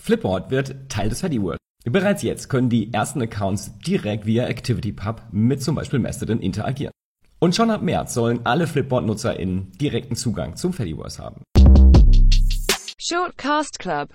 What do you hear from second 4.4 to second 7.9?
ActivityPub mit zum Beispiel Mastodon interagieren. Und schon ab